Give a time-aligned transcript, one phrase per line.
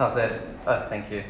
[0.00, 0.40] How's that?
[0.66, 1.22] Oh, thank you.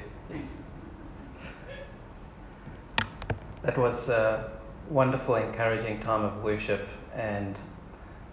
[3.64, 4.48] That was a
[4.88, 7.56] wonderful, encouraging time of worship, and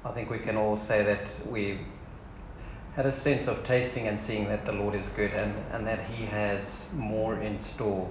[0.05, 1.79] I think we can all say that we
[2.96, 6.05] had a sense of tasting and seeing that the Lord is good and, and that
[6.08, 8.08] He has more in store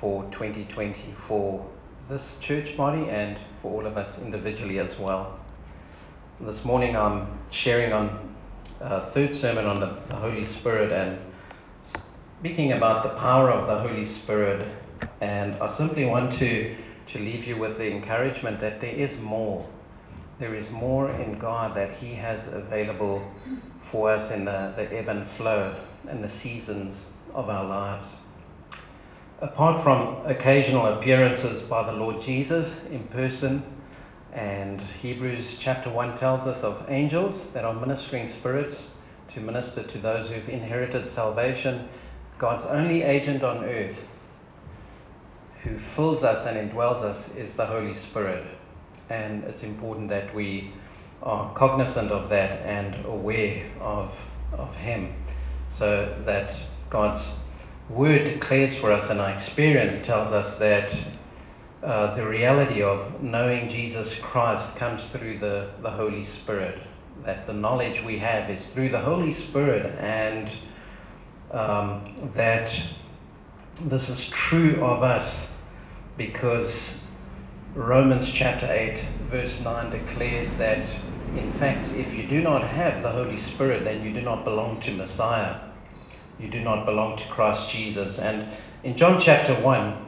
[0.00, 1.64] for 2020 for
[2.08, 5.38] this church body and for all of us individually as well.
[6.40, 8.34] This morning I'm sharing on
[8.80, 11.18] a third sermon on the, the Holy Spirit and
[12.40, 14.66] speaking about the power of the Holy Spirit.
[15.22, 16.76] And I simply want to,
[17.08, 19.66] to leave you with the encouragement that there is more.
[20.38, 23.26] There is more in God that He has available
[23.80, 25.74] for us in the, the ebb and flow
[26.08, 28.16] and the seasons of our lives.
[29.40, 33.62] Apart from occasional appearances by the Lord Jesus in person,
[34.34, 38.84] and Hebrews chapter 1 tells us of angels that are ministering spirits
[39.32, 41.88] to minister to those who've inherited salvation,
[42.38, 44.06] God's only agent on earth
[45.62, 48.44] who fills us and indwells us is the Holy Spirit.
[49.08, 50.72] And it's important that we
[51.22, 54.14] are cognizant of that and aware of,
[54.52, 55.14] of Him
[55.70, 56.58] so that
[56.90, 57.26] God's
[57.88, 60.96] Word declares for us and our experience tells us that
[61.82, 66.78] uh, the reality of knowing Jesus Christ comes through the, the Holy Spirit.
[67.24, 70.50] That the knowledge we have is through the Holy Spirit, and
[71.50, 72.80] um, that
[73.82, 75.46] this is true of us
[76.16, 76.74] because
[77.74, 80.88] Romans chapter 8, verse 9 declares that,
[81.34, 84.80] in fact, if you do not have the Holy Spirit, then you do not belong
[84.80, 85.60] to Messiah.
[86.38, 88.18] You do not belong to Christ Jesus.
[88.18, 88.48] And
[88.82, 90.06] in John chapter 1,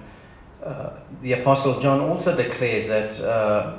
[0.64, 0.90] uh,
[1.22, 3.78] the Apostle John also declares that uh,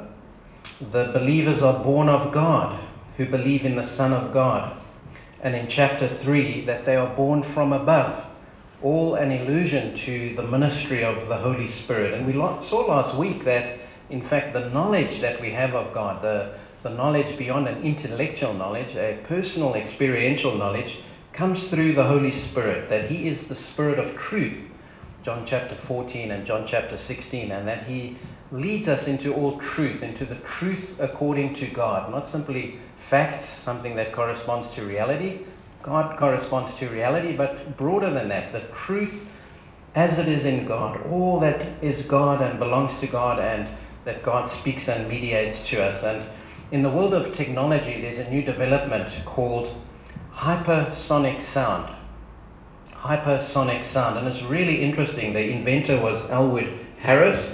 [0.92, 2.80] the believers are born of God
[3.18, 4.79] who believe in the Son of God.
[5.42, 8.26] And in chapter 3, that they are born from above
[8.82, 12.14] all an illusion to the ministry of the Holy Spirit.
[12.14, 13.80] And we saw last week that,
[14.10, 18.54] in fact, the knowledge that we have of God, the, the knowledge beyond an intellectual
[18.54, 20.98] knowledge, a personal experiential knowledge,
[21.34, 24.66] comes through the Holy Spirit, that He is the Spirit of truth,
[25.24, 28.18] John chapter 14 and John chapter 16, and that He
[28.52, 32.80] leads us into all truth, into the truth according to God, not simply
[33.10, 35.40] facts, something that corresponds to reality,
[35.82, 39.26] God corresponds to reality, but broader than that, the truth
[39.96, 43.68] as it is in God, all that is God and belongs to God, and
[44.06, 46.04] that God speaks and mediates to us.
[46.04, 46.30] And
[46.72, 49.74] in the world of technology, there's a new development called
[50.34, 51.96] hypersonic sound.
[52.94, 55.34] Hypersonic sound, and it's really interesting.
[55.34, 57.52] The inventor was Elwood Harris,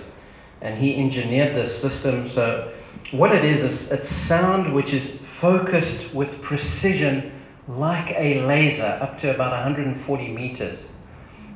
[0.61, 2.27] and he engineered this system.
[2.27, 2.73] So,
[3.11, 7.31] what it is, is it's sound which is focused with precision
[7.67, 10.83] like a laser up to about 140 meters.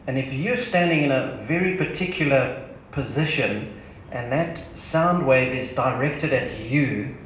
[0.06, 6.34] And if you're standing in a very particular position and that sound wave is directed
[6.34, 7.18] at you,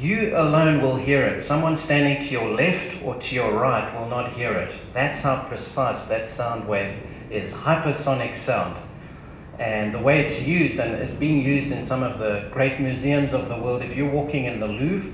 [0.00, 1.42] you alone will hear it.
[1.42, 4.74] Someone standing to your left or to your right will not hear it.
[4.94, 6.96] That's how precise that sound wave
[7.28, 7.52] is.
[7.52, 8.78] Hypersonic sound.
[9.58, 13.34] And the way it's used, and it's being used in some of the great museums
[13.34, 15.12] of the world, if you're walking in the Louvre,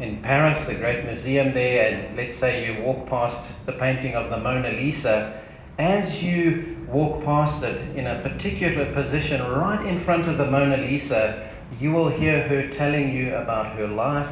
[0.00, 4.30] in Paris, the great museum there, and let's say you walk past the painting of
[4.30, 5.42] the Mona Lisa,
[5.78, 10.76] as you walk past it in a particular position right in front of the Mona
[10.76, 14.30] Lisa, you will hear her telling you about her life,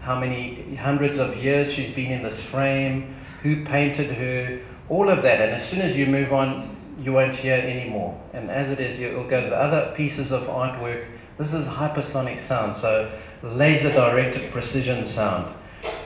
[0.00, 5.22] how many hundreds of years she's been in this frame, who painted her, all of
[5.22, 5.40] that.
[5.40, 8.18] And as soon as you move on, you won't hear anymore.
[8.32, 11.06] And as it is, you'll go to the other pieces of artwork.
[11.38, 12.76] This is hypersonic sound.
[12.76, 13.10] So
[13.42, 15.54] laser directed precision sound.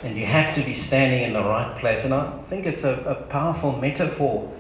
[0.03, 2.05] And you have to be standing in the right place.
[2.05, 4.53] And I think it's a, a powerful metaphor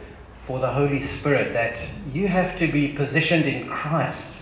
[0.47, 1.79] for the Holy Spirit that
[2.13, 4.37] you have to be positioned in Christ.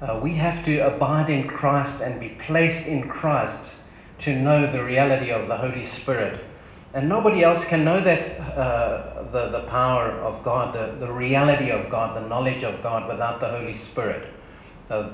[0.00, 3.72] Uh, we have to abide in Christ and be placed in Christ
[4.18, 6.44] to know the reality of the Holy Spirit.
[6.94, 11.70] And nobody else can know that uh, the, the power of God, the, the reality
[11.70, 14.28] of God, the knowledge of God without the Holy Spirit.
[14.90, 15.10] Uh,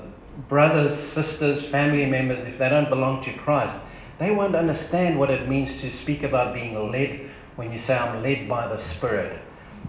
[0.47, 3.75] brothers, sisters, family members, if they don't belong to Christ,
[4.17, 8.23] they won't understand what it means to speak about being led when you say, I'm
[8.23, 9.41] led by the Spirit.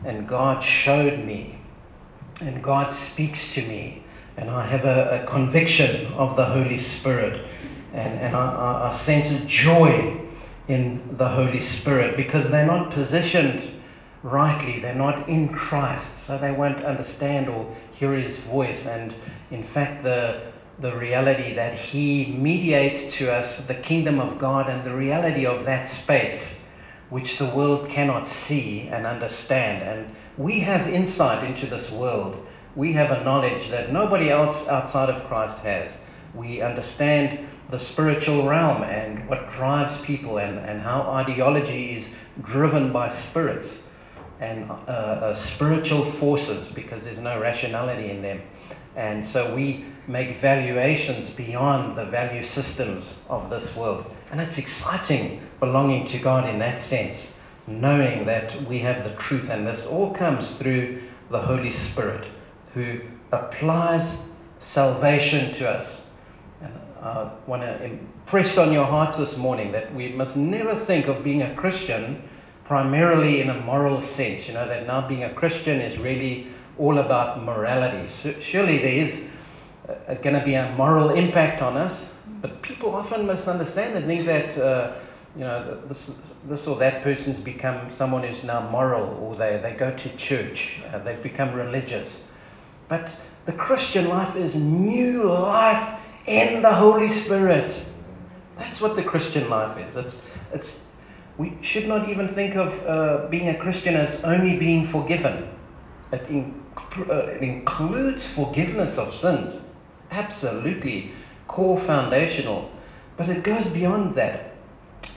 [0.04, 1.58] And God showed me.
[2.40, 4.02] And God speaks to me.
[4.36, 7.44] And I have a, a conviction of the Holy Spirit.
[7.92, 10.20] And, and I, I, I sense joy
[10.68, 13.62] in the Holy Spirit because they're not positioned
[14.26, 14.80] rightly.
[14.80, 18.84] They're not in Christ, so they won't understand or hear his voice.
[18.84, 19.14] And
[19.52, 24.84] in fact, the, the reality that he mediates to us the kingdom of God and
[24.84, 26.58] the reality of that space
[27.08, 29.82] which the world cannot see and understand.
[29.84, 32.44] And we have insight into this world.
[32.74, 35.96] We have a knowledge that nobody else outside of Christ has.
[36.34, 42.08] We understand the spiritual realm and what drives people and, and how ideology is
[42.42, 43.78] driven by spirits
[44.40, 48.42] and uh, uh, spiritual forces because there's no rationality in them.
[48.94, 54.04] And so we make valuations beyond the value systems of this world.
[54.30, 57.26] And it's exciting belonging to God in that sense,
[57.66, 59.50] knowing that we have the truth.
[59.50, 62.26] And this all comes through the Holy Spirit
[62.74, 63.00] who
[63.32, 64.14] applies
[64.60, 66.02] salvation to us.
[66.62, 66.72] And
[67.02, 71.24] I want to impress on your hearts this morning that we must never think of
[71.24, 72.22] being a Christian
[72.66, 74.46] primarily in a moral sense.
[74.48, 76.48] You know, that now being a Christian is really
[76.78, 78.10] all about morality.
[78.22, 79.18] So surely there is
[79.88, 82.06] uh, going to be a moral impact on us,
[82.42, 84.58] but people often misunderstand and think that.
[84.58, 84.92] Uh,
[85.36, 86.10] you know, this,
[86.48, 90.80] this or that person's become someone who's now moral, or they, they go to church,
[90.92, 92.20] uh, they've become religious.
[92.88, 93.14] But
[93.44, 97.70] the Christian life is new life in the Holy Spirit.
[98.56, 99.94] That's what the Christian life is.
[99.94, 100.16] It's,
[100.52, 100.78] it's,
[101.38, 105.48] we should not even think of uh, being a Christian as only being forgiven.
[106.12, 106.62] It, in,
[106.98, 109.60] uh, it includes forgiveness of sins.
[110.10, 111.12] Absolutely
[111.46, 112.70] core foundational.
[113.16, 114.54] But it goes beyond that.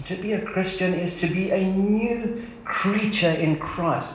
[0.08, 4.14] To be a Christian is to be a new creature in Christ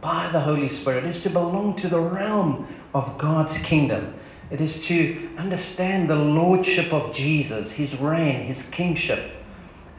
[0.00, 1.04] by the Holy Spirit.
[1.04, 4.14] It is to belong to the realm of God's kingdom.
[4.50, 9.32] It is to understand the lordship of Jesus, his reign, his kingship,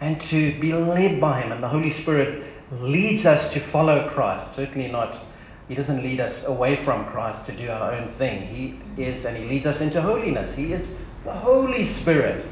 [0.01, 1.51] and to be led by him.
[1.51, 4.55] And the Holy Spirit leads us to follow Christ.
[4.55, 5.15] Certainly not,
[5.67, 8.47] he doesn't lead us away from Christ to do our own thing.
[8.47, 10.53] He is, and he leads us into holiness.
[10.53, 10.91] He is
[11.23, 12.45] the Holy Spirit,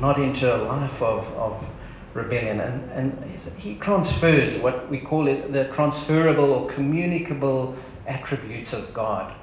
[0.00, 1.64] not into a life of, of
[2.12, 2.60] rebellion.
[2.60, 7.74] And, and he transfers what we call it the transferable or communicable
[8.06, 9.34] attributes of God,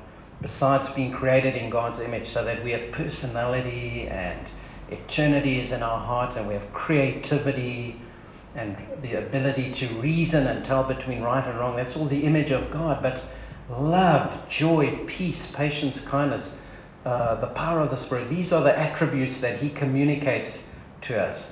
[0.42, 4.46] besides being created in God's image, so that we have personality and
[4.92, 8.00] eternity is in our heart, and we have creativity
[8.56, 11.76] and the ability to reason and tell between right and wrong.
[11.76, 13.02] That's all the image of God.
[13.02, 13.24] But
[13.70, 16.50] love, joy, peace, patience, kindness,
[17.06, 20.58] uh, the power of the Spirit, these are the attributes that He communicates
[21.02, 21.46] to us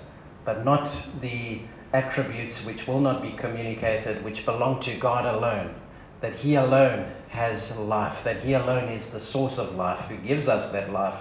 [0.47, 1.59] but not the
[1.91, 5.75] attributes which will not be communicated, which belong to God alone.
[6.21, 10.47] That He alone has life, that He alone is the source of life, who gives
[10.47, 11.19] us that life,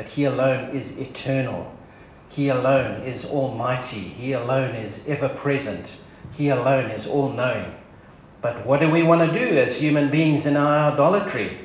[0.00, 1.70] but He alone is eternal.
[2.30, 4.00] He alone is almighty.
[4.00, 5.92] He alone is ever present.
[6.32, 7.70] He alone is all knowing.
[8.40, 11.58] But what do we want to do as human beings in our idolatry?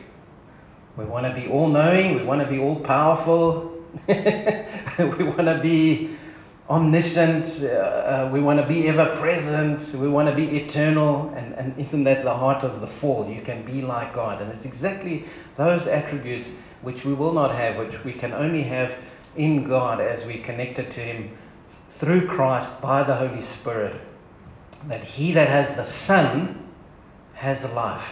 [0.98, 5.60] We want to be all knowing, we want to be all powerful, we want to
[5.64, 6.18] be
[6.70, 11.54] omniscient, uh, uh, we want to be ever present, we want to be eternal, and,
[11.54, 13.30] and isn't that the heart of the fall?
[13.30, 14.42] You can be like God.
[14.42, 15.26] And it's exactly
[15.58, 16.50] those attributes
[16.82, 18.96] which we will not have, which we can only have
[19.36, 21.38] in God as we connected to Him
[21.90, 24.00] through Christ by the Holy Spirit.
[24.88, 26.68] That he that has the Son
[27.34, 28.12] has life.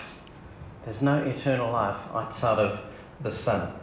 [0.84, 2.80] There's no eternal life outside of
[3.22, 3.74] the Son.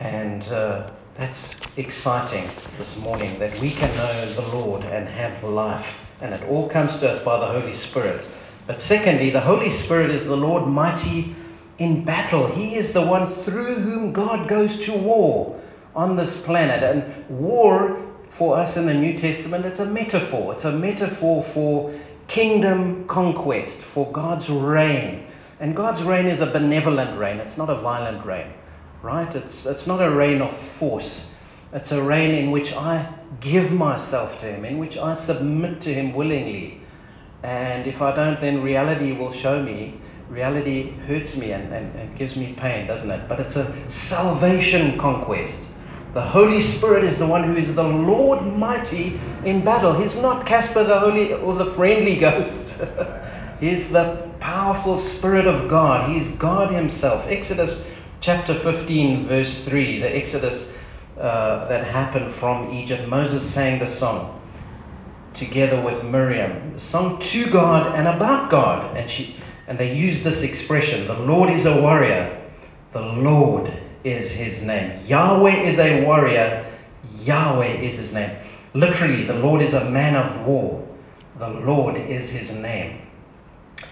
[0.00, 5.96] And uh, that's exciting this morning that we can know the Lord and have life.
[6.20, 8.28] And it all comes to us by the Holy Spirit.
[8.66, 11.34] But secondly, the Holy Spirit is the Lord mighty
[11.78, 12.46] in battle.
[12.46, 15.58] He is the one through whom God goes to war
[15.94, 16.82] on this planet.
[16.82, 20.52] And war for us in the New Testament, it's a metaphor.
[20.52, 25.26] It's a metaphor for kingdom conquest, for God's reign.
[25.60, 28.52] And God's reign is a benevolent reign, it's not a violent reign
[29.02, 29.34] right?
[29.34, 31.24] It's, it's not a reign of force.
[31.72, 35.94] It's a reign in which I give myself to Him, in which I submit to
[35.94, 36.80] Him willingly.
[37.42, 40.00] And if I don't, then reality will show me.
[40.28, 43.28] Reality hurts me and, and, and gives me pain, doesn't it?
[43.28, 45.58] But it's a salvation conquest.
[46.14, 49.92] The Holy Spirit is the one who is the Lord mighty in battle.
[49.92, 52.74] He's not Casper the Holy or the friendly ghost.
[53.60, 56.10] He's the powerful Spirit of God.
[56.10, 57.26] He's God Himself.
[57.26, 57.82] Exodus
[58.26, 60.66] chapter 15, verse 3, the Exodus
[61.16, 64.42] uh, that happened from Egypt, Moses sang the song
[65.32, 68.96] together with Miriam, the song to God and about God.
[68.96, 69.36] And, she,
[69.68, 72.50] and they used this expression the Lord is a warrior,
[72.92, 75.06] the Lord is his name.
[75.06, 76.66] Yahweh is a warrior,
[77.20, 78.36] Yahweh is his name.
[78.74, 80.84] Literally, the Lord is a man of war,
[81.38, 83.02] the Lord is his name.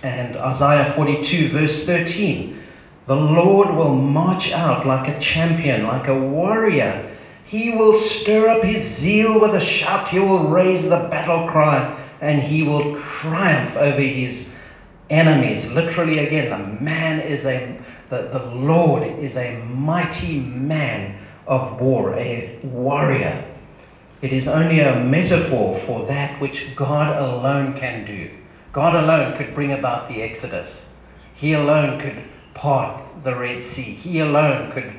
[0.02, 2.62] And Isaiah 42, verse 13
[3.06, 7.10] the Lord will march out like a champion, like a warrior.
[7.44, 10.08] He will stir up his zeal with a shout.
[10.08, 14.48] He will raise the battle cry and he will triumph over his
[15.10, 15.66] enemies.
[15.66, 17.76] Literally, again, the man is a,
[18.08, 21.14] the, the Lord is a mighty man
[21.46, 23.44] of war, a warrior.
[24.22, 28.30] It is only a metaphor for that which God alone can do.
[28.72, 30.86] God alone could bring about the Exodus.
[31.34, 32.22] He alone could
[32.54, 33.94] part the Red Sea.
[33.94, 34.92] He alone could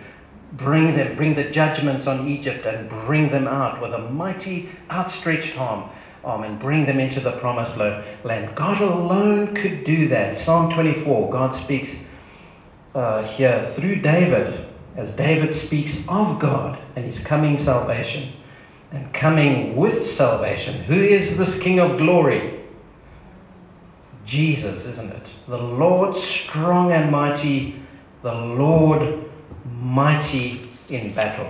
[0.54, 5.58] bring them, bring the judgments on Egypt and bring them out with a mighty outstretched
[5.58, 5.90] arm,
[6.24, 8.56] arm and bring them into the promised land.
[8.56, 10.38] God alone could do that.
[10.38, 11.92] Psalm 24, God speaks
[12.96, 18.34] uh, here through David, as David speaks of God and his coming salvation
[18.92, 20.82] and coming with salvation.
[20.84, 22.55] Who is this King of glory?
[24.26, 25.28] Jesus, isn't it?
[25.48, 27.76] The Lord strong and mighty,
[28.24, 29.24] the Lord
[29.80, 31.50] mighty in battle.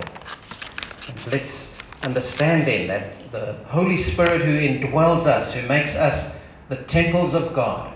[1.08, 1.68] And let's
[2.02, 6.30] understand then that the Holy Spirit who indwells us, who makes us
[6.68, 7.94] the temples of God,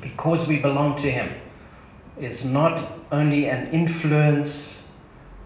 [0.00, 1.32] because we belong to Him,
[2.18, 4.74] is not only an influence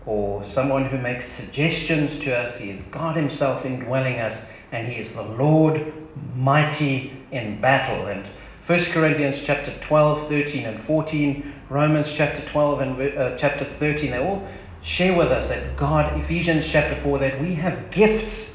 [0.07, 2.57] or someone who makes suggestions to us.
[2.57, 4.39] He is God Himself indwelling us,
[4.73, 5.93] and He is the Lord
[6.37, 8.07] mighty in battle.
[8.07, 8.25] And
[8.67, 14.19] 1 Corinthians chapter 12, 13, and 14, Romans chapter 12 and uh, chapter 13, they
[14.19, 14.47] all
[14.83, 18.55] share with us that God, Ephesians chapter 4, that we have gifts,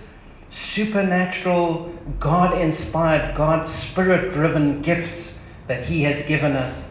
[0.52, 6.82] supernatural, God inspired, God spirit driven gifts that He has given us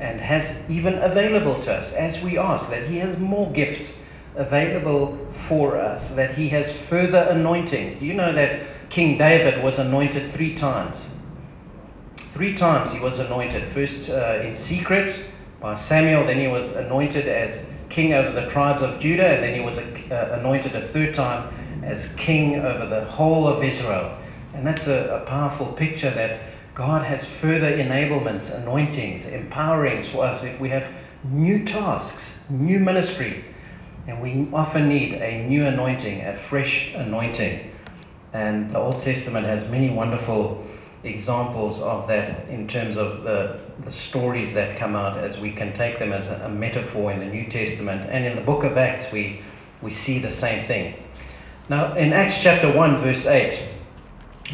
[0.00, 3.96] and has even available to us as we ask, that He has more gifts
[4.36, 7.96] available for us, that He has further anointings.
[7.96, 10.98] Do you know that King David was anointed three times?
[12.38, 13.68] Three times he was anointed.
[13.72, 15.24] First uh, in secret
[15.60, 19.54] by Samuel, then he was anointed as king over the tribes of Judah, and then
[19.54, 21.52] he was uh, anointed a third time
[21.82, 24.16] as king over the whole of Israel.
[24.54, 26.42] And that's a, a powerful picture that
[26.76, 30.88] God has further enablements, anointings, empowerings for us if we have
[31.24, 33.46] new tasks, new ministry.
[34.06, 37.68] And we often need a new anointing, a fresh anointing.
[38.32, 40.64] And the Old Testament has many wonderful
[41.08, 45.72] examples of that in terms of the, the stories that come out as we can
[45.74, 48.08] take them as a, a metaphor in the New Testament.
[48.10, 49.40] And in the book of Acts, we,
[49.82, 51.02] we see the same thing.
[51.68, 53.62] Now, in Acts chapter 1, verse 8,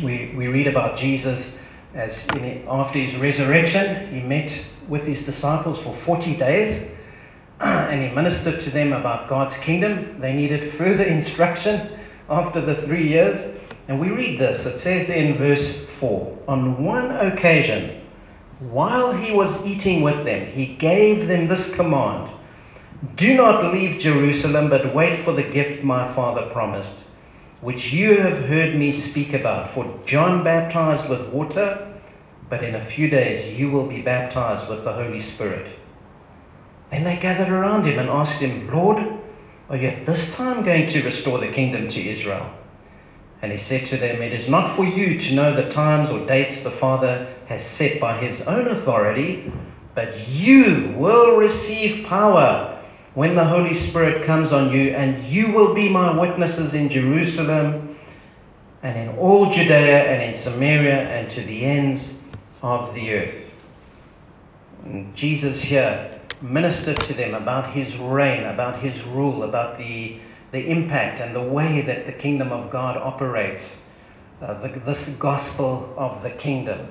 [0.02, 1.54] we, we read about Jesus
[1.94, 4.58] as in, after his resurrection, he met
[4.88, 6.90] with his disciples for 40 days
[7.60, 10.20] and he ministered to them about God's kingdom.
[10.20, 13.38] They needed further instruction after the three years.
[13.88, 14.64] And we read this.
[14.66, 18.00] It says in verse 4 On one occasion,
[18.60, 22.30] while he was eating with them, he gave them this command
[23.16, 26.94] Do not leave Jerusalem, but wait for the gift my Father promised
[27.64, 29.70] which you have heard me speak about.
[29.70, 31.98] For John baptized with water,
[32.50, 35.66] but in a few days you will be baptized with the Holy Spirit.
[36.90, 39.18] Then they gathered around him and asked him, Lord,
[39.70, 42.50] are you at this time going to restore the kingdom to Israel?
[43.40, 46.26] And he said to them, It is not for you to know the times or
[46.26, 49.52] dates the Father has set by his own authority,
[49.94, 52.82] but you will receive power
[53.14, 57.96] when the Holy Spirit comes on you, and you will be my witnesses in Jerusalem
[58.82, 62.10] and in all Judea and in Samaria and to the ends
[62.62, 63.50] of the earth.
[64.84, 66.13] And Jesus here
[66.44, 70.18] ministered to them about his reign, about his rule, about the,
[70.52, 73.74] the impact and the way that the kingdom of God operates.
[74.42, 76.86] Uh, the, this gospel of the kingdom.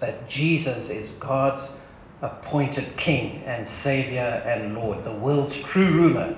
[0.00, 1.68] That Jesus is God's
[2.20, 6.36] appointed King and Savior and Lord, the world's true ruler,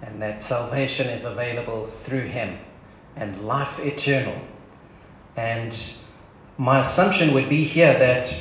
[0.00, 2.58] and that salvation is available through Him
[3.16, 4.38] and life eternal.
[5.36, 5.76] And
[6.56, 8.34] my assumption would be here that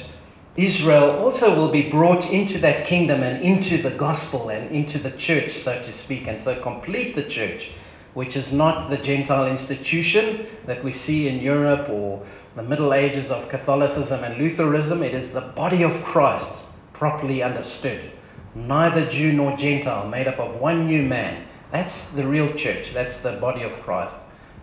[0.55, 5.09] Israel also will be brought into that kingdom and into the gospel and into the
[5.11, 7.71] church, so to speak, and so complete the church,
[8.13, 12.23] which is not the Gentile institution that we see in Europe or
[12.55, 15.01] the Middle Ages of Catholicism and Lutheranism.
[15.01, 16.61] It is the body of Christ,
[16.93, 18.11] properly understood.
[18.53, 21.47] Neither Jew nor Gentile, made up of one new man.
[21.71, 22.93] That's the real church.
[22.93, 24.17] That's the body of Christ.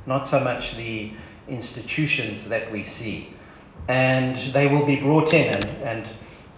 [0.06, 1.12] Not so much the
[1.48, 3.34] institutions that we see.
[3.88, 6.08] And they will be brought in, and, and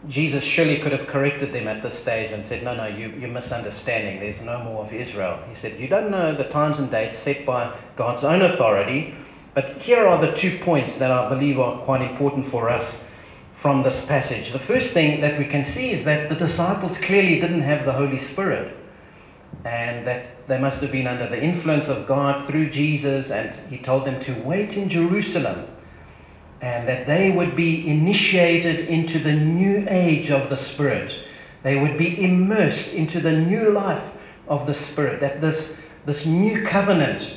[0.08, 3.30] Jesus surely could have corrected them at this stage and said, No, no, you, you're
[3.30, 4.20] misunderstanding.
[4.20, 5.38] There's no more of Israel.
[5.48, 9.14] He said, You don't know the times and dates set by God's own authority
[9.54, 12.96] but here are the two points that I believe are quite important for us
[13.52, 14.50] from this passage.
[14.50, 17.92] The first thing that we can see is that the disciples clearly didn't have the
[17.92, 18.74] Holy Spirit
[19.66, 23.78] and that they must have been under the influence of God through Jesus, and He
[23.78, 25.66] told them to wait in Jerusalem
[26.62, 31.12] and that they would be initiated into the new age of the Spirit.
[31.64, 34.04] They would be immersed into the new life
[34.46, 35.20] of the Spirit.
[35.20, 35.74] That this,
[36.06, 37.34] this new covenant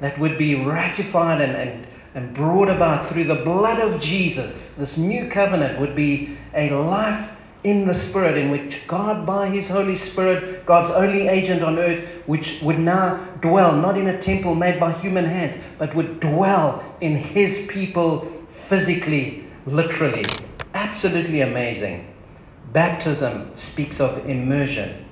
[0.00, 4.96] that would be ratified and, and, and brought about through the blood of Jesus, this
[4.96, 7.30] new covenant would be a life
[7.62, 12.04] in the Spirit, in which God, by His Holy Spirit, God's only agent on earth,
[12.26, 16.84] which would now dwell not in a temple made by human hands, but would dwell
[17.00, 18.33] in His people
[18.68, 20.24] physically, literally.
[20.74, 22.12] Absolutely amazing.
[22.72, 25.04] Baptism speaks of immersion.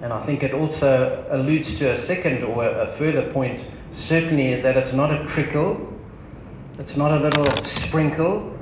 [0.00, 4.62] And I think it also alludes to a second or a further point, certainly, is
[4.62, 5.92] that it's not a trickle,
[6.78, 8.54] it's not a little sprinkle,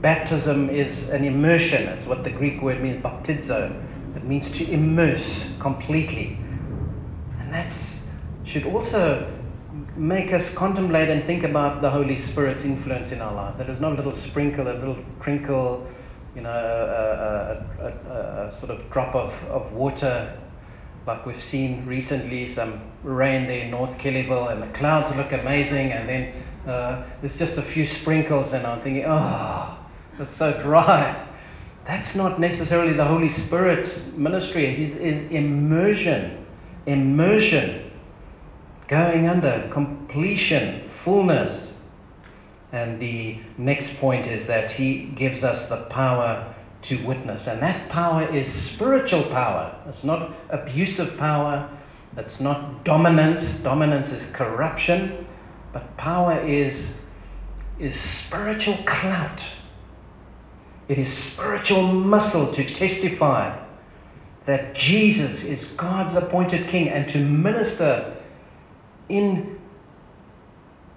[0.00, 1.86] Baptism is an immersion.
[1.86, 3.82] That's what the Greek word means, baptizo.
[4.14, 6.38] It means to immerse completely.
[7.40, 7.74] And that
[8.44, 9.26] should also
[9.96, 13.56] make us contemplate and think about the Holy Spirit's influence in our life.
[13.58, 15.86] That is not a little sprinkle, a little trinkle,
[16.34, 20.38] you know, a, a, a, a sort of drop of, of water
[21.06, 25.92] like we've seen recently, some rain there in North Kellyville, and the clouds look amazing,
[25.92, 26.32] and then
[26.66, 29.78] uh, there's just a few sprinkles, and I'm thinking, oh,
[30.18, 31.24] it's so dry.
[31.84, 34.74] That's not necessarily the Holy Spirit's ministry.
[34.74, 36.44] His is immersion.
[36.86, 37.85] Immersion.
[38.88, 41.72] Going under completion, fullness.
[42.72, 47.48] And the next point is that he gives us the power to witness.
[47.48, 49.74] And that power is spiritual power.
[49.88, 51.68] It's not abusive power.
[52.16, 53.54] It's not dominance.
[53.54, 55.26] Dominance is corruption.
[55.72, 56.88] But power is,
[57.78, 59.44] is spiritual clout.
[60.88, 63.58] It is spiritual muscle to testify
[64.44, 68.15] that Jesus is God's appointed king and to minister
[69.08, 69.58] in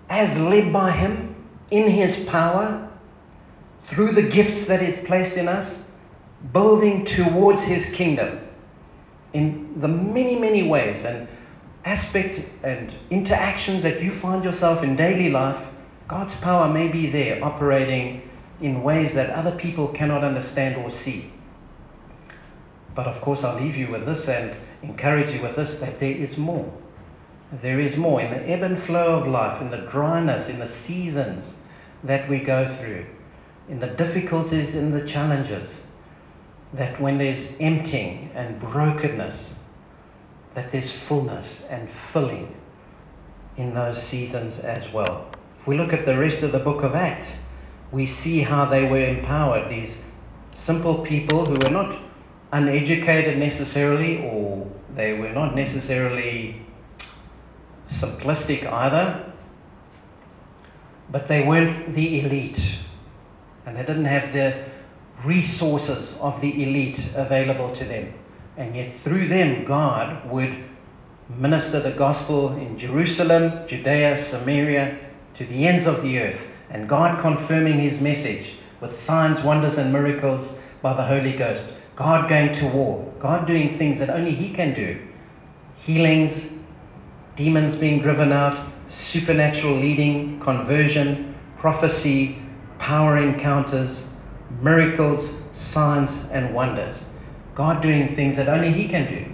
[0.09, 1.35] as led by him
[1.71, 2.89] in his power
[3.81, 5.75] through the gifts that is placed in us
[6.51, 8.39] building towards his kingdom
[9.33, 11.27] in the many many ways and
[11.85, 15.63] aspects and interactions that you find yourself in daily life
[16.09, 18.27] God's power may be there operating
[18.61, 21.31] in ways that other people cannot understand or see.
[22.95, 26.11] But of course, I'll leave you with this and encourage you with this that there
[26.11, 26.73] is more.
[27.51, 30.67] There is more in the ebb and flow of life, in the dryness, in the
[30.67, 31.51] seasons
[32.03, 33.05] that we go through,
[33.67, 35.67] in the difficulties, in the challenges.
[36.73, 39.51] That when there's emptying and brokenness,
[40.53, 42.55] that there's fullness and filling
[43.57, 45.27] in those seasons as well.
[45.59, 47.31] If we look at the rest of the book of Acts,
[47.91, 49.69] we see how they were empowered.
[49.69, 49.97] These
[50.53, 51.99] simple people who were not
[52.51, 56.61] uneducated necessarily, or they were not necessarily
[57.91, 59.31] simplistic either,
[61.11, 62.77] but they weren't the elite.
[63.65, 64.65] And they didn't have the
[65.23, 68.13] resources of the elite available to them.
[68.57, 70.55] And yet, through them, God would
[71.29, 74.97] minister the gospel in Jerusalem, Judea, Samaria,
[75.35, 79.91] to the ends of the earth and God confirming his message with signs, wonders, and
[79.91, 80.49] miracles
[80.81, 81.63] by the Holy Ghost.
[81.95, 83.11] God going to war.
[83.19, 85.01] God doing things that only he can do.
[85.77, 86.33] Healings,
[87.39, 92.37] demons being driven out, supernatural leading, conversion, prophecy,
[92.79, 94.01] power encounters,
[94.61, 97.01] miracles, signs, and wonders.
[97.55, 99.25] God doing things that only He can do.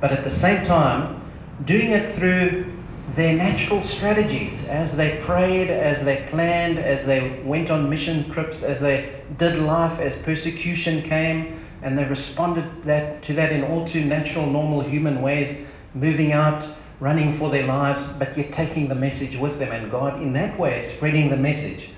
[0.00, 1.22] But at the same time,
[1.64, 2.72] doing it through
[3.14, 8.64] their natural strategies as they prayed, as they planned, as they went on mission trips,
[8.64, 13.86] as they did life, as persecution came, and they responded that, to that in all
[13.86, 16.66] too natural, normal human ways, moving out,
[17.00, 20.58] running for their lives, but yet taking the message with them, and God in that
[20.58, 21.88] way spreading the message.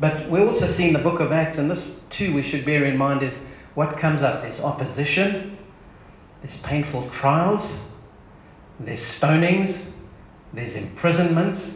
[0.00, 2.84] But we also see in the book of Acts, and this too we should bear
[2.84, 3.34] in mind, is
[3.74, 4.42] what comes up.
[4.42, 5.56] There's opposition,
[6.42, 7.72] there's painful trials,
[8.80, 9.78] there's stonings,
[10.52, 11.70] there's imprisonments,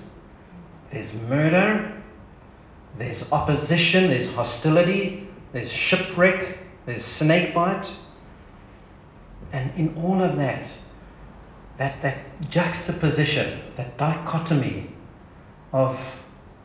[0.90, 1.92] there's murder,
[2.98, 7.90] there's opposition, there's hostility, there's shipwreck, there's snakebite.
[9.52, 10.68] And in all of that,
[11.80, 12.18] that, that
[12.50, 14.86] juxtaposition, that dichotomy
[15.72, 15.98] of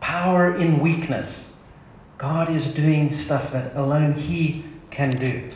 [0.01, 1.45] power in weakness,
[2.17, 5.49] God is doing stuff that alone He can do.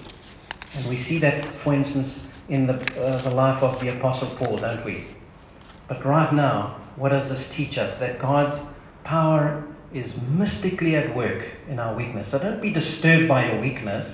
[0.76, 4.56] And we see that, for instance, in the, uh, the life of the Apostle Paul,
[4.56, 5.04] don't we?
[5.90, 7.98] But right now, what does this teach us?
[7.98, 8.58] That God's
[9.04, 12.30] power is mystically at work in our weakness.
[12.30, 14.10] So don't be disturbed by your weakness.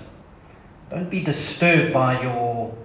[0.90, 2.76] Don't be disturbed by your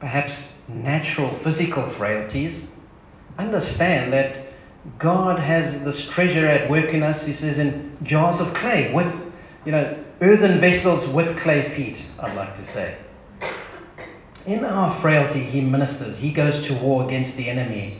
[0.00, 2.60] perhaps natural physical frailties.
[3.38, 4.46] Understand that
[4.98, 9.32] God has this treasure at work in us, he says, in jars of clay with,
[9.64, 12.98] you know, earthen vessels with clay feet, I'd like to say.
[14.46, 16.18] In our frailty, he ministers.
[16.18, 17.98] He goes to war against the enemy,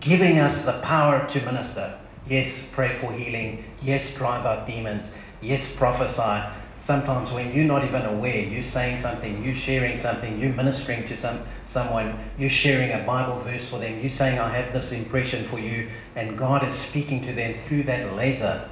[0.00, 1.98] giving us the power to minister.
[2.28, 3.64] Yes, pray for healing.
[3.80, 5.08] Yes, drive out demons.
[5.40, 6.44] Yes, prophesy.
[6.86, 11.16] Sometimes when you're not even aware, you're saying something, you're sharing something, you're ministering to
[11.16, 15.44] some, someone, you're sharing a Bible verse for them, you're saying, I have this impression
[15.44, 18.70] for you, and God is speaking to them through that laser.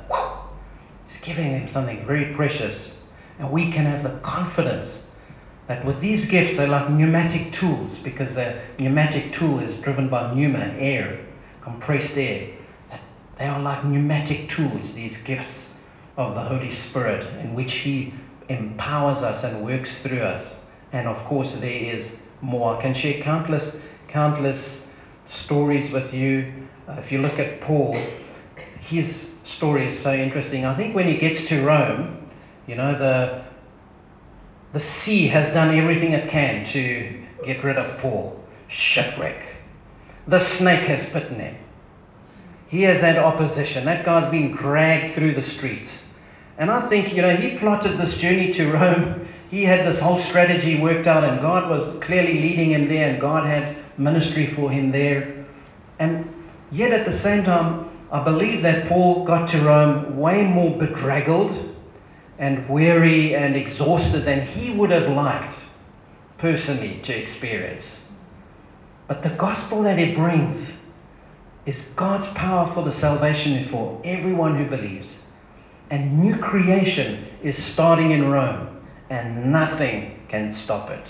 [1.09, 2.93] He's giving them something very precious.
[3.41, 4.97] And we can have the confidence
[5.67, 10.33] that with these gifts, they're like pneumatic tools because the pneumatic tool is driven by
[10.33, 11.19] pneuma, air,
[11.63, 12.51] compressed air.
[13.39, 15.64] They are like pneumatic tools, these gifts
[16.17, 18.15] of the Holy Spirit, in which He
[18.49, 20.55] empowers us and works through us.
[20.93, 22.09] And of course, there is
[22.41, 22.77] more.
[22.77, 23.75] I can share countless,
[24.09, 24.79] countless
[25.27, 26.53] stories with you.
[26.89, 27.99] Uh, if you look at Paul,
[28.81, 30.65] his story is so interesting.
[30.65, 32.29] I think when he gets to Rome,
[32.67, 33.45] you know, the,
[34.73, 38.41] the sea has done everything it can to get rid of Paul.
[38.69, 39.43] Shipwreck.
[40.27, 41.57] The snake has bitten him.
[42.69, 43.85] He has had opposition.
[43.85, 45.97] That guy's been dragged through the streets.
[46.57, 49.27] And I think, you know, he plotted this journey to Rome.
[49.51, 53.21] He had this whole strategy worked out, and God was clearly leading him there, and
[53.21, 55.47] God had ministry for him there.
[55.99, 56.33] And
[56.71, 61.75] yet at the same time, I believe that Paul got to Rome way more bedraggled
[62.39, 65.57] and weary and exhausted than he would have liked
[66.39, 67.97] personally to experience.
[69.09, 70.65] But the gospel that it brings
[71.67, 75.17] is God's power for the salvation for everyone who believes.
[75.91, 81.07] And new creation is starting in Rome, and nothing can stop it.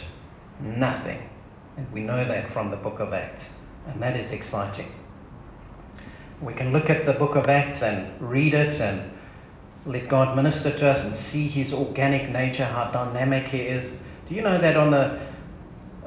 [0.61, 1.29] Nothing.
[1.77, 3.45] And we know that from the book of Acts,
[3.87, 4.93] and that is exciting.
[6.41, 9.13] We can look at the book of Acts and read it and
[9.87, 13.93] let God minister to us and see his organic nature, how dynamic he is.
[14.29, 15.21] Do you know that on the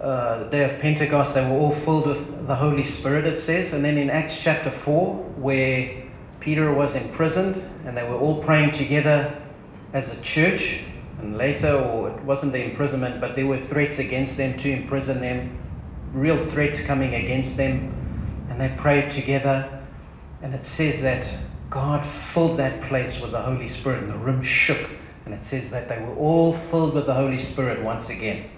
[0.01, 3.73] uh, day of Pentecost they were all filled with the Holy Spirit, it says?
[3.73, 6.03] And then in Acts chapter 4, where
[6.39, 9.41] Peter was imprisoned and they were all praying together
[9.93, 10.82] as a church.
[11.19, 15.19] And later, or it wasn't the imprisonment, but there were threats against them to imprison
[15.19, 15.58] them,
[16.13, 17.91] real threats coming against them.
[18.50, 19.84] And they prayed together.
[20.43, 21.28] And it says that
[21.71, 24.89] God filled that place with the Holy Spirit and the room shook.
[25.26, 28.50] And it says that they were all filled with the Holy Spirit once again.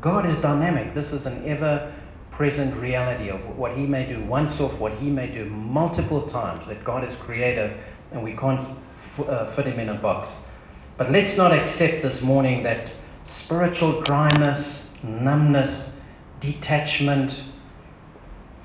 [0.00, 0.94] God is dynamic.
[0.94, 1.92] This is an ever
[2.38, 6.68] present reality of what He may do once off, what He may do multiple times,
[6.68, 7.76] that God is creative
[8.12, 8.78] and we can't
[9.18, 10.28] uh, fit Him in a box.
[10.96, 12.92] But let's not accept this morning that
[13.26, 15.90] spiritual dryness, numbness,
[16.38, 17.42] detachment,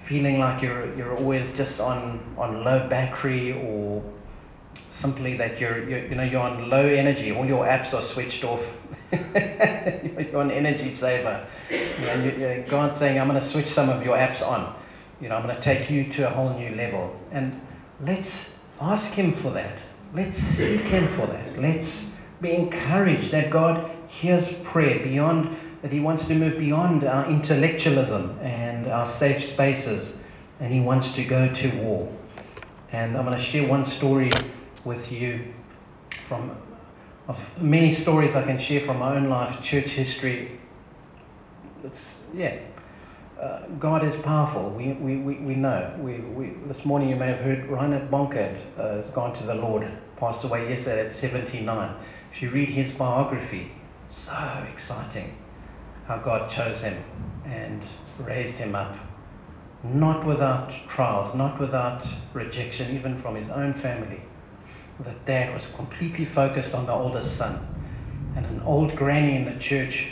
[0.03, 4.03] feeling like you're, you're always just on, on low battery or
[4.93, 8.43] simply that you're, you're, you know, you're on low energy, all your apps are switched
[8.43, 8.63] off.
[9.11, 11.45] you're an energy saver.
[11.71, 14.75] And you, God's saying, I'm going to switch some of your apps on.
[15.19, 17.19] You know, I'm going to take you to a whole new level.
[17.31, 17.59] And
[18.01, 18.45] let's
[18.79, 19.79] ask Him for that.
[20.13, 21.59] Let's seek Him for that.
[21.59, 22.05] Let's
[22.41, 28.37] be encouraged that God hears prayer beyond, that He wants to move beyond our intellectualism
[28.41, 30.09] and our safe spaces.
[30.59, 32.11] And He wants to go to war.
[32.91, 34.29] And I'm going to share one story
[34.85, 35.53] with you
[36.27, 36.55] from
[37.27, 40.59] of many stories I can share from my own life, church history.
[41.83, 42.59] It's, yeah,
[43.39, 44.69] uh, God is powerful.
[44.71, 45.97] We, we, we, we know.
[46.01, 49.55] We, we, this morning you may have heard Reinhard Bonnke uh, has gone to the
[49.55, 51.95] Lord, passed away yesterday at 79.
[52.33, 53.71] If you read his biography,
[54.09, 55.35] so exciting
[56.07, 57.01] how God chose him
[57.45, 57.81] and
[58.19, 58.95] raised him up.
[59.83, 64.21] Not without trials, not without rejection, even from his own family
[64.99, 67.67] the dad was completely focused on the oldest son.
[68.35, 70.07] And an old granny in the church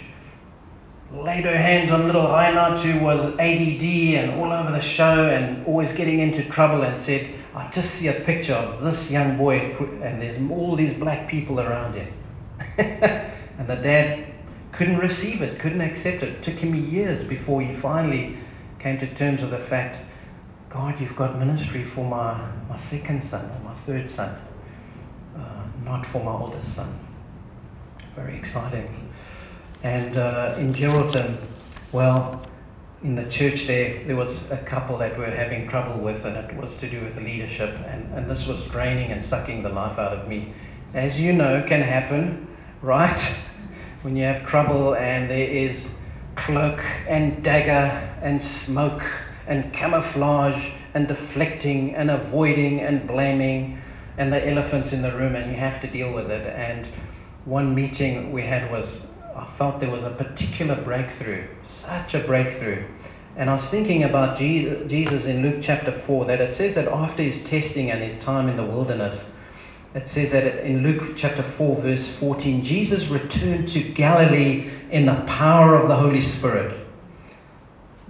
[1.14, 5.66] laid her hands on little Reinhard, who was ADD and all over the show and
[5.68, 9.76] always getting into trouble, and said, I just see a picture of this young boy,
[10.02, 12.14] and there's all these black people around him.
[12.78, 14.26] and the dad
[14.72, 16.30] couldn't receive it, couldn't accept it.
[16.30, 18.38] It took him years before he finally
[18.80, 20.00] came to terms with the fact
[20.70, 24.38] God, you've got ministry for my, my second son or my third son
[25.86, 27.00] not for my oldest son.
[28.16, 29.12] Very exciting.
[29.84, 31.38] And uh, in Geraldton,
[31.92, 32.42] well,
[33.04, 36.56] in the church there, there was a couple that were having trouble with, and it
[36.56, 40.14] was to do with leadership, and, and this was draining and sucking the life out
[40.14, 40.54] of me.
[40.94, 42.48] As you know, can happen,
[42.82, 43.20] right?
[44.02, 45.88] when you have trouble and there is
[46.36, 49.04] cloak and dagger and smoke
[49.48, 53.80] and camouflage and deflecting and avoiding and blaming
[54.18, 56.46] and the elephants in the room and you have to deal with it.
[56.46, 56.88] And
[57.46, 59.02] one meeting we had was,
[59.36, 62.86] I felt there was a particular breakthrough, such a breakthrough.
[63.38, 67.24] And I was thinking about Jesus in Luke chapter 4 that it says that after
[67.24, 69.24] his testing and his time in the wilderness,
[69.94, 75.16] it says that in Luke chapter 4, verse 14, Jesus returned to Galilee in the
[75.28, 76.81] power of the Holy Spirit.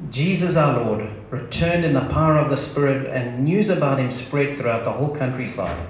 [0.09, 4.57] Jesus our Lord returned in the power of the Spirit, and news about him spread
[4.57, 5.87] throughout the whole countryside.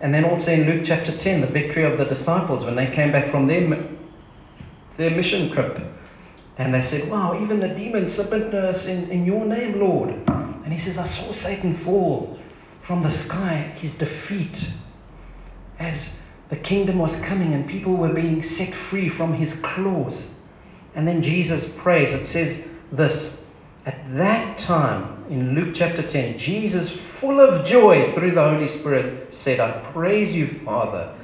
[0.00, 3.12] And then also in Luke chapter 10, the victory of the disciples when they came
[3.12, 3.88] back from their,
[4.96, 5.80] their mission trip.
[6.58, 10.10] And they said, Wow, even the demons submit to us in, in your name, Lord.
[10.28, 12.38] And he says, I saw Satan fall
[12.80, 14.68] from the sky, his defeat,
[15.78, 16.10] as
[16.48, 20.20] the kingdom was coming and people were being set free from his claws.
[20.94, 22.10] And then Jesus prays.
[22.10, 22.56] It says
[22.92, 23.36] this
[23.86, 29.32] At that time, in Luke chapter 10, Jesus, full of joy through the Holy Spirit,
[29.32, 31.14] said, I praise you, Father,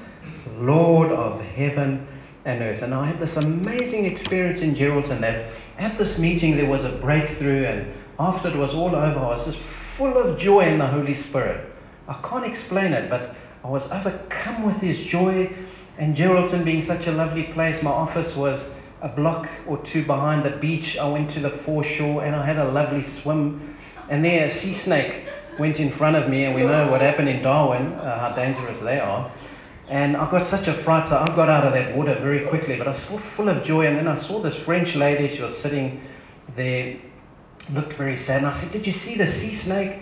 [0.59, 2.07] Lord of heaven
[2.45, 2.83] and earth.
[2.83, 6.91] And I had this amazing experience in Geraldton that at this meeting there was a
[6.91, 10.87] breakthrough, and after it was all over, I was just full of joy in the
[10.87, 11.71] Holy Spirit.
[12.09, 15.51] I can't explain it, but I was overcome with His joy.
[15.97, 18.61] And Geraldton being such a lovely place, my office was
[19.05, 20.97] a block or two behind the beach.
[20.97, 23.77] I went to the foreshore and I had a lovely swim.
[24.09, 25.25] And there, a sea snake
[25.59, 28.81] went in front of me, and we know what happened in Darwin, uh, how dangerous
[28.81, 29.31] they are.
[29.89, 32.77] And I got such a fright, so I got out of that water very quickly.
[32.77, 35.29] But I saw full of joy, and then I saw this French lady.
[35.29, 36.01] She was sitting
[36.57, 36.97] there,
[37.71, 38.39] looked very sad.
[38.39, 39.99] And I said, "Did you see the sea snake?"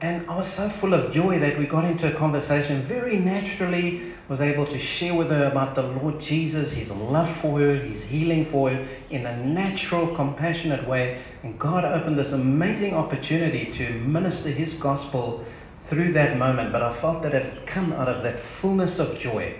[0.00, 2.82] And I was so full of joy that we got into a conversation.
[2.82, 7.58] Very naturally, was able to share with her about the Lord Jesus, His love for
[7.60, 11.22] her, His healing for her, in a natural, compassionate way.
[11.42, 15.42] And God opened this amazing opportunity to minister His gospel
[15.78, 16.72] through that moment.
[16.72, 19.56] But I felt that it had come out of that fullness of joy.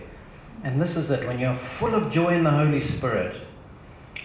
[0.65, 1.27] And this is it.
[1.27, 3.37] When you're full of joy in the Holy Spirit,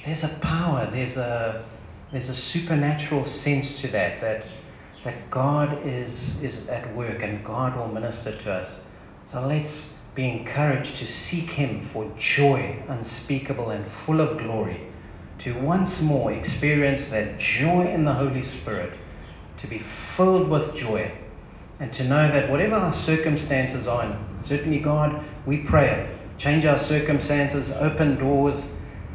[0.04, 1.64] there's a power, there's a
[2.12, 4.46] there's a supernatural sense to that that
[5.04, 8.72] that God is, is at work and God will minister to us.
[9.32, 14.82] So let's be encouraged to seek Him for joy unspeakable and full of glory,
[15.40, 18.94] to once more experience that joy in the Holy Spirit,
[19.58, 21.12] to be filled with joy,
[21.80, 26.78] and to know that whatever our circumstances are, and certainly God, we pray, change our
[26.78, 28.64] circumstances, open doors.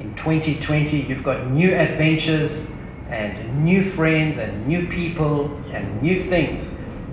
[0.01, 2.61] In 2020, you've got new adventures
[3.11, 6.69] and new friends and new people and new things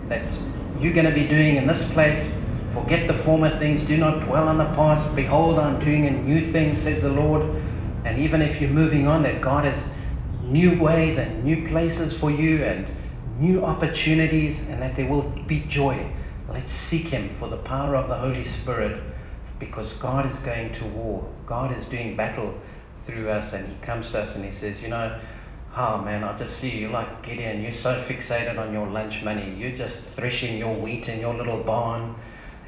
[0.10, 0.38] that
[0.80, 2.28] you're going to be doing in this place.
[2.72, 5.16] Forget the former things, do not dwell on the past.
[5.16, 7.44] Behold, I'm doing a new thing, says the Lord.
[8.04, 9.82] And even if you're moving on, that God has
[10.42, 12.88] new ways and new places for you and
[13.40, 16.12] new opportunities, and that there will be joy.
[16.50, 19.02] Let's seek Him for the power of the Holy Spirit
[19.60, 21.28] because God is going to war.
[21.46, 22.54] God is doing battle
[23.02, 25.20] through us, and He comes to us and He says, You know,
[25.76, 27.64] Oh man, I just see you like Gideon.
[27.64, 29.56] You're so fixated on your lunch money.
[29.58, 32.14] You're just threshing your wheat in your little barn.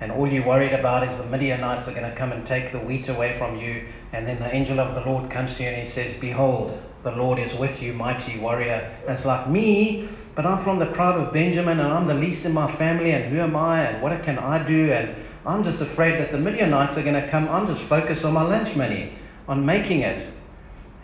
[0.02, 2.80] And all you're worried about is the Midianites are going to come and take the
[2.80, 3.86] wheat away from you.
[4.12, 7.12] And then the angel of the Lord comes to you and he says, Behold, the
[7.12, 8.92] Lord is with you, mighty warrior.
[9.02, 12.44] And it's like me, but I'm from the tribe of Benjamin and I'm the least
[12.44, 13.12] in my family.
[13.12, 13.84] And who am I?
[13.84, 14.92] And what can I do?
[14.92, 15.16] And
[15.46, 17.48] I'm just afraid that the Midianites are going to come.
[17.50, 19.16] I'm just focused on my lunch money,
[19.48, 20.35] on making it.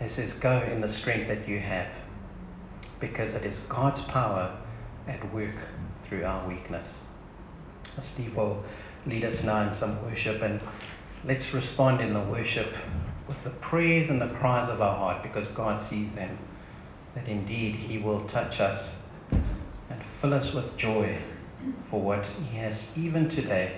[0.02, 1.86] He says, Go in the strength that you have,
[2.98, 4.56] because it is God's power
[5.06, 5.54] at work
[6.04, 6.94] through our weakness.
[8.00, 8.64] Steve will
[9.06, 10.60] lead us now in some worship, and
[11.24, 12.74] let's respond in the worship
[13.28, 16.36] with the prayers and the cries of our heart, because God sees them,
[17.14, 18.90] that indeed He will touch us
[19.88, 21.16] and fill us with joy
[21.90, 23.76] for what He has even today